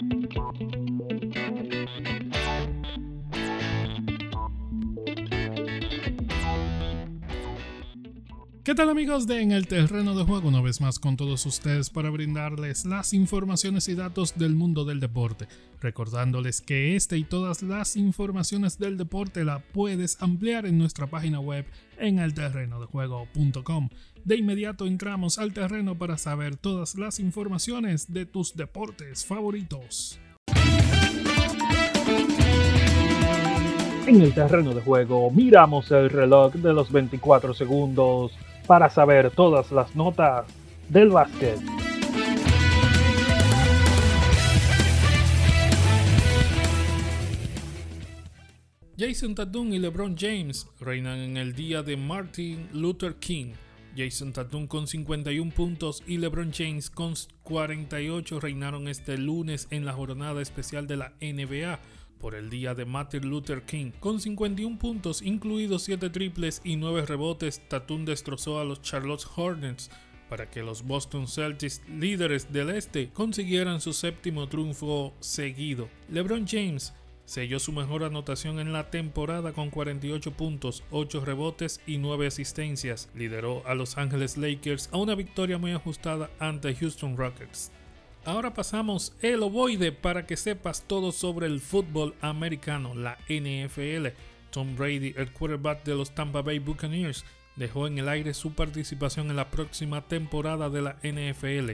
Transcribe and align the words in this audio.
Thank 0.00 0.36
you. 0.36 0.87
¿Qué 8.68 8.74
tal 8.74 8.90
amigos 8.90 9.26
de 9.26 9.40
En 9.40 9.50
el 9.50 9.66
Terreno 9.66 10.14
de 10.14 10.24
Juego? 10.24 10.48
Una 10.48 10.60
vez 10.60 10.82
más 10.82 10.98
con 10.98 11.16
todos 11.16 11.46
ustedes 11.46 11.88
para 11.88 12.10
brindarles 12.10 12.84
las 12.84 13.14
informaciones 13.14 13.88
y 13.88 13.94
datos 13.94 14.36
del 14.36 14.54
mundo 14.54 14.84
del 14.84 15.00
deporte. 15.00 15.48
Recordándoles 15.80 16.60
que 16.60 16.94
este 16.94 17.16
y 17.16 17.24
todas 17.24 17.62
las 17.62 17.96
informaciones 17.96 18.78
del 18.78 18.98
deporte 18.98 19.42
la 19.42 19.60
puedes 19.60 20.20
ampliar 20.20 20.66
en 20.66 20.76
nuestra 20.76 21.06
página 21.06 21.40
web 21.40 21.64
en 21.96 22.18
elterrenodejuego.com. 22.18 23.88
De 24.26 24.36
inmediato 24.36 24.84
entramos 24.84 25.38
al 25.38 25.54
terreno 25.54 25.96
para 25.96 26.18
saber 26.18 26.56
todas 26.56 26.94
las 26.96 27.20
informaciones 27.20 28.12
de 28.12 28.26
tus 28.26 28.54
deportes 28.54 29.24
favoritos. 29.24 30.20
En 34.06 34.20
el 34.20 34.34
terreno 34.34 34.74
de 34.74 34.82
juego 34.82 35.30
miramos 35.30 35.90
el 35.90 36.10
reloj 36.10 36.52
de 36.52 36.74
los 36.74 36.92
24 36.92 37.54
segundos 37.54 38.32
para 38.68 38.90
saber 38.90 39.30
todas 39.30 39.72
las 39.72 39.96
notas 39.96 40.46
del 40.90 41.08
básquet. 41.08 41.58
Jason 48.98 49.34
Tatum 49.34 49.72
y 49.72 49.78
LeBron 49.78 50.16
James 50.18 50.66
reinan 50.80 51.18
en 51.20 51.36
el 51.38 51.54
día 51.54 51.82
de 51.82 51.96
Martin 51.96 52.68
Luther 52.72 53.14
King. 53.14 53.54
Jason 53.96 54.32
Tatum 54.32 54.66
con 54.66 54.86
51 54.86 55.50
puntos 55.52 56.02
y 56.06 56.18
LeBron 56.18 56.52
James 56.52 56.90
con 56.90 57.14
48 57.44 58.38
reinaron 58.38 58.86
este 58.86 59.16
lunes 59.16 59.66
en 59.70 59.86
la 59.86 59.94
jornada 59.94 60.42
especial 60.42 60.86
de 60.86 60.98
la 60.98 61.12
NBA 61.20 61.78
por 62.20 62.34
el 62.34 62.50
día 62.50 62.74
de 62.74 62.84
Martin 62.84 63.28
Luther 63.28 63.62
King. 63.62 63.92
Con 64.00 64.20
51 64.20 64.78
puntos, 64.78 65.22
incluidos 65.22 65.82
7 65.84 66.10
triples 66.10 66.60
y 66.64 66.76
9 66.76 67.06
rebotes, 67.06 67.62
Tatum 67.68 68.04
destrozó 68.04 68.60
a 68.60 68.64
los 68.64 68.82
Charlotte 68.82 69.24
Hornets 69.36 69.90
para 70.28 70.50
que 70.50 70.62
los 70.62 70.82
Boston 70.82 71.26
Celtics, 71.26 71.82
líderes 71.88 72.52
del 72.52 72.70
este, 72.70 73.10
consiguieran 73.10 73.80
su 73.80 73.92
séptimo 73.92 74.48
triunfo 74.48 75.14
seguido. 75.20 75.88
LeBron 76.10 76.46
James 76.46 76.92
selló 77.24 77.58
su 77.58 77.72
mejor 77.72 78.04
anotación 78.04 78.58
en 78.58 78.72
la 78.72 78.90
temporada 78.90 79.52
con 79.52 79.70
48 79.70 80.32
puntos, 80.32 80.82
8 80.90 81.24
rebotes 81.24 81.80
y 81.86 81.98
9 81.98 82.26
asistencias. 82.26 83.08
Lideró 83.14 83.62
a 83.66 83.74
Los 83.74 83.98
Angeles 83.98 84.36
Lakers 84.36 84.88
a 84.92 84.96
una 84.96 85.14
victoria 85.14 85.58
muy 85.58 85.72
ajustada 85.72 86.30
ante 86.38 86.74
Houston 86.74 87.16
Rockets. 87.16 87.70
Ahora 88.24 88.52
pasamos 88.52 89.14
el 89.22 89.42
ovoide 89.42 89.92
para 89.92 90.26
que 90.26 90.36
sepas 90.36 90.82
todo 90.86 91.12
sobre 91.12 91.46
el 91.46 91.60
fútbol 91.60 92.14
americano, 92.20 92.94
la 92.94 93.18
NFL. 93.28 94.08
Tom 94.50 94.76
Brady, 94.76 95.14
el 95.16 95.32
quarterback 95.32 95.84
de 95.84 95.94
los 95.94 96.14
Tampa 96.14 96.42
Bay 96.42 96.58
Buccaneers, 96.58 97.24
dejó 97.56 97.86
en 97.86 97.98
el 97.98 98.08
aire 98.08 98.34
su 98.34 98.52
participación 98.52 99.30
en 99.30 99.36
la 99.36 99.50
próxima 99.50 100.06
temporada 100.06 100.68
de 100.70 100.82
la 100.82 100.96
NFL. 101.02 101.72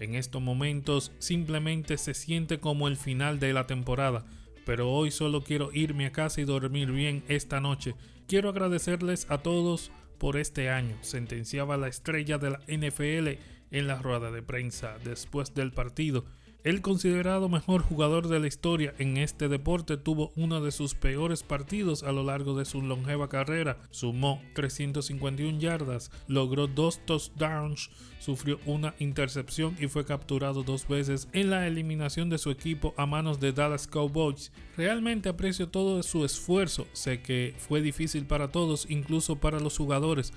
En 0.00 0.14
estos 0.14 0.42
momentos 0.42 1.12
simplemente 1.18 1.96
se 1.98 2.14
siente 2.14 2.58
como 2.58 2.88
el 2.88 2.96
final 2.96 3.38
de 3.38 3.52
la 3.52 3.66
temporada, 3.66 4.24
pero 4.66 4.90
hoy 4.90 5.10
solo 5.10 5.44
quiero 5.44 5.72
irme 5.72 6.06
a 6.06 6.12
casa 6.12 6.40
y 6.40 6.44
dormir 6.44 6.90
bien 6.90 7.22
esta 7.28 7.60
noche. 7.60 7.94
Quiero 8.26 8.48
agradecerles 8.48 9.26
a 9.30 9.38
todos 9.38 9.92
por 10.18 10.36
este 10.36 10.70
año, 10.70 10.96
sentenciaba 11.02 11.76
la 11.76 11.88
estrella 11.88 12.38
de 12.38 12.50
la 12.50 12.60
NFL 12.66 13.40
en 13.72 13.88
la 13.88 14.00
rueda 14.00 14.30
de 14.30 14.42
prensa 14.42 14.98
después 15.04 15.54
del 15.54 15.72
partido. 15.72 16.24
El 16.64 16.80
considerado 16.80 17.48
mejor 17.48 17.82
jugador 17.82 18.28
de 18.28 18.38
la 18.38 18.46
historia 18.46 18.94
en 18.98 19.16
este 19.16 19.48
deporte 19.48 19.96
tuvo 19.96 20.30
uno 20.36 20.60
de 20.60 20.70
sus 20.70 20.94
peores 20.94 21.42
partidos 21.42 22.04
a 22.04 22.12
lo 22.12 22.22
largo 22.22 22.56
de 22.56 22.64
su 22.64 22.82
longeva 22.82 23.28
carrera. 23.28 23.78
Sumó 23.90 24.40
351 24.54 25.58
yardas, 25.58 26.12
logró 26.28 26.68
dos 26.68 27.04
touchdowns, 27.04 27.90
sufrió 28.20 28.60
una 28.64 28.94
intercepción 29.00 29.76
y 29.80 29.88
fue 29.88 30.04
capturado 30.04 30.62
dos 30.62 30.86
veces 30.86 31.26
en 31.32 31.50
la 31.50 31.66
eliminación 31.66 32.30
de 32.30 32.38
su 32.38 32.52
equipo 32.52 32.94
a 32.96 33.06
manos 33.06 33.40
de 33.40 33.52
Dallas 33.52 33.88
Cowboys. 33.88 34.52
Realmente 34.76 35.30
aprecio 35.30 35.68
todo 35.68 36.00
su 36.04 36.24
esfuerzo, 36.24 36.86
sé 36.92 37.22
que 37.22 37.56
fue 37.58 37.82
difícil 37.82 38.24
para 38.24 38.52
todos, 38.52 38.88
incluso 38.88 39.34
para 39.34 39.58
los 39.58 39.76
jugadores 39.76 40.32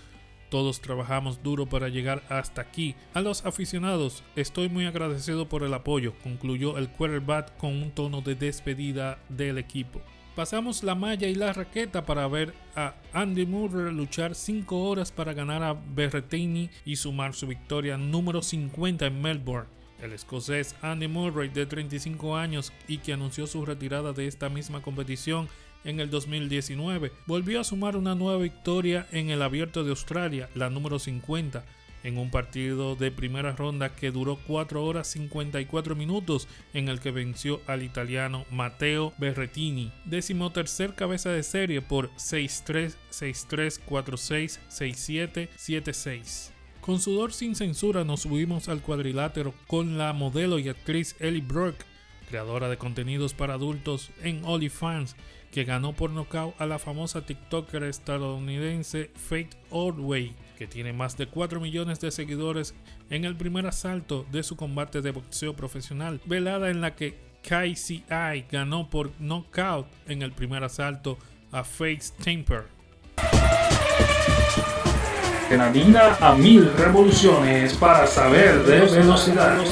todos 0.55 0.79
trabajamos 0.79 1.43
duro 1.43 1.65
para 1.65 1.89
llegar 1.89 2.23
hasta 2.29 2.61
aquí. 2.61 2.95
A 3.13 3.19
los 3.19 3.45
aficionados, 3.45 4.23
estoy 4.37 4.69
muy 4.69 4.85
agradecido 4.85 5.49
por 5.49 5.63
el 5.63 5.73
apoyo, 5.73 6.13
concluyó 6.23 6.77
el 6.77 6.87
quarterback 6.87 7.57
con 7.57 7.73
un 7.73 7.91
tono 7.91 8.21
de 8.21 8.35
despedida 8.35 9.19
del 9.27 9.57
equipo. 9.57 10.01
Pasamos 10.33 10.81
la 10.81 10.95
malla 10.95 11.27
y 11.27 11.35
la 11.35 11.51
raqueta 11.51 12.05
para 12.05 12.25
ver 12.29 12.53
a 12.73 12.95
Andy 13.11 13.45
Murray 13.45 13.93
luchar 13.93 14.33
5 14.33 14.81
horas 14.81 15.11
para 15.11 15.33
ganar 15.33 15.61
a 15.61 15.73
Berretini 15.73 16.69
y 16.85 16.95
sumar 16.95 17.33
su 17.33 17.47
victoria 17.47 17.97
número 17.97 18.41
50 18.41 19.07
en 19.07 19.21
Melbourne. 19.21 19.67
El 20.01 20.13
escocés 20.13 20.73
Andy 20.81 21.09
Murray, 21.09 21.49
de 21.49 21.65
35 21.65 22.37
años 22.37 22.71
y 22.87 22.99
que 22.99 23.11
anunció 23.11 23.45
su 23.45 23.65
retirada 23.65 24.13
de 24.13 24.27
esta 24.27 24.47
misma 24.47 24.81
competición 24.81 25.49
en 25.85 25.99
el 26.01 26.09
2019. 26.09 27.11
Volvió 27.25 27.61
a 27.61 27.63
sumar 27.63 27.95
una 27.95 28.15
nueva 28.15 28.41
victoria 28.41 29.07
en 29.11 29.29
el 29.29 29.41
Abierto 29.41 29.83
de 29.83 29.91
Australia, 29.91 30.49
la 30.53 30.69
número 30.69 30.99
50, 30.99 31.63
en 32.03 32.17
un 32.17 32.29
partido 32.29 32.95
de 32.95 33.09
primera 33.11 33.53
ronda 33.53 33.95
que 33.95 34.11
duró 34.11 34.37
4 34.45 34.83
horas 34.83 35.07
54 35.07 35.95
minutos, 35.95 36.47
en 36.73 36.87
el 36.87 36.99
que 36.99 37.11
venció 37.11 37.61
al 37.65 37.81
italiano 37.81 38.45
Matteo 38.51 39.13
Berretini, 39.17 39.91
décimo 40.05 40.51
tercer 40.51 40.93
cabeza 40.93 41.29
de 41.29 41.41
serie 41.41 41.81
por 41.81 42.11
6-3, 42.11 42.95
6-3, 43.11 43.79
4-6, 43.87 44.59
6-7, 44.69 45.49
7-6. 45.57 46.51
Con 46.79 46.99
sudor 46.99 47.33
sin 47.33 47.55
censura 47.55 48.03
nos 48.03 48.21
subimos 48.21 48.69
al 48.69 48.83
cuadrilátero 48.83 49.55
con 49.65 49.97
la 49.97 50.13
modelo 50.13 50.59
y 50.59 50.69
actriz 50.69 51.15
Ellie 51.19 51.41
Brooke, 51.41 51.83
creadora 52.29 52.69
de 52.69 52.77
contenidos 52.77 53.33
para 53.33 53.55
adultos 53.55 54.11
en 54.21 54.45
OnlyFans, 54.45 55.15
que 55.55 55.63
ganó 55.63 55.93
por 55.93 56.09
nocaut 56.09 56.53
a 56.59 56.65
la 56.65 56.79
famosa 56.79 57.21
TikToker 57.21 57.83
estadounidense 57.83 59.09
Faith 59.15 59.55
Ordway, 59.69 60.35
que 60.57 60.67
tiene 60.67 60.91
más 60.91 61.15
de 61.15 61.27
4 61.27 61.61
millones 61.61 62.01
de 62.01 62.11
seguidores 62.11 62.75
en 63.09 63.23
el 63.23 63.37
primer 63.37 63.65
asalto 63.65 64.25
de 64.33 64.43
su 64.43 64.57
combate 64.57 65.01
de 65.01 65.11
boxeo 65.11 65.55
profesional, 65.55 66.19
velada 66.25 66.69
en 66.69 66.81
la 66.81 66.93
que 66.95 67.17
KCI 67.41 68.47
ganó 68.51 68.89
por 68.89 69.11
knockout 69.17 69.87
en 70.09 70.23
el 70.23 70.33
primer 70.33 70.61
asalto 70.65 71.17
a 71.53 71.63
Faith 71.63 72.03
Temper. 72.21 72.65
Granadina 75.49 76.17
a 76.19 76.35
mil 76.35 76.69
revoluciones 76.73 77.75
para 77.75 78.05
saber 78.07 78.61
de 78.65 78.81
velocidad. 78.81 79.63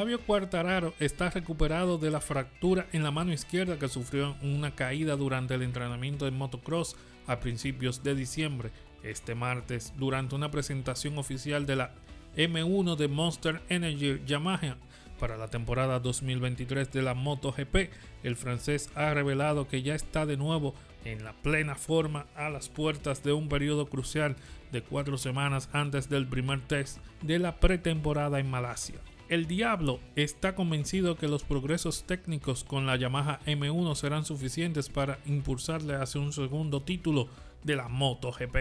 Fabio 0.00 0.18
Quartararo 0.18 0.94
está 0.98 1.28
recuperado 1.28 1.98
de 1.98 2.10
la 2.10 2.22
fractura 2.22 2.86
en 2.94 3.02
la 3.02 3.10
mano 3.10 3.34
izquierda 3.34 3.78
que 3.78 3.86
sufrió 3.86 4.34
en 4.40 4.56
una 4.56 4.74
caída 4.74 5.14
durante 5.14 5.52
el 5.52 5.60
entrenamiento 5.60 6.24
de 6.24 6.30
motocross 6.30 6.96
a 7.26 7.38
principios 7.38 8.02
de 8.02 8.14
diciembre. 8.14 8.70
Este 9.02 9.34
martes, 9.34 9.92
durante 9.98 10.34
una 10.34 10.50
presentación 10.50 11.18
oficial 11.18 11.66
de 11.66 11.76
la 11.76 11.90
M1 12.34 12.96
de 12.96 13.08
Monster 13.08 13.60
Energy 13.68 14.22
Yamaha 14.24 14.78
para 15.18 15.36
la 15.36 15.48
temporada 15.48 16.00
2023 16.00 16.90
de 16.90 17.02
la 17.02 17.12
MotoGP, 17.12 17.90
el 18.22 18.36
francés 18.36 18.88
ha 18.94 19.12
revelado 19.12 19.68
que 19.68 19.82
ya 19.82 19.94
está 19.94 20.24
de 20.24 20.38
nuevo 20.38 20.74
en 21.04 21.24
la 21.24 21.34
plena 21.34 21.74
forma 21.74 22.24
a 22.36 22.48
las 22.48 22.70
puertas 22.70 23.22
de 23.22 23.34
un 23.34 23.50
periodo 23.50 23.90
crucial 23.90 24.36
de 24.72 24.80
cuatro 24.80 25.18
semanas 25.18 25.68
antes 25.74 26.08
del 26.08 26.26
primer 26.26 26.62
test 26.62 27.00
de 27.20 27.38
la 27.38 27.60
pretemporada 27.60 28.40
en 28.40 28.48
Malasia. 28.48 28.96
El 29.30 29.46
Diablo 29.46 30.00
está 30.16 30.56
convencido 30.56 31.16
que 31.16 31.28
los 31.28 31.44
progresos 31.44 32.02
técnicos 32.02 32.64
con 32.64 32.84
la 32.84 32.96
Yamaha 32.96 33.38
M1 33.46 33.94
serán 33.94 34.24
suficientes 34.24 34.88
para 34.88 35.20
impulsarle 35.24 35.94
hacia 35.94 36.20
un 36.20 36.32
segundo 36.32 36.82
título 36.82 37.28
de 37.62 37.76
la 37.76 37.86
MotoGP. 37.86 38.56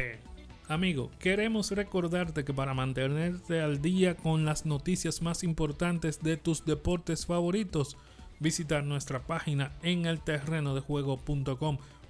Amigo, 0.67 1.09
queremos 1.17 1.71
recordarte 1.71 2.45
que 2.45 2.53
para 2.53 2.75
mantenerte 2.75 3.61
al 3.61 3.81
día 3.81 4.15
con 4.15 4.45
las 4.45 4.67
noticias 4.67 5.23
más 5.23 5.43
importantes 5.43 6.21
de 6.21 6.37
tus 6.37 6.63
deportes 6.63 7.25
favoritos, 7.25 7.97
visita 8.39 8.83
nuestra 8.83 9.25
página 9.25 9.75
en 9.81 10.05
el 10.05 10.21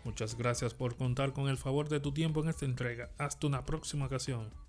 Muchas 0.03 0.37
gracias 0.37 0.73
por 0.73 0.97
contar 0.97 1.31
con 1.31 1.47
el 1.47 1.57
favor 1.57 1.87
de 1.87 2.01
tu 2.01 2.11
tiempo 2.11 2.43
en 2.43 2.49
esta 2.49 2.65
entrega. 2.65 3.09
Hasta 3.17 3.47
una 3.47 3.65
próxima 3.65 4.07
ocasión. 4.07 4.68